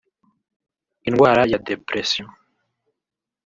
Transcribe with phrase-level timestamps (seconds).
[1.07, 2.27] Indwara ya depression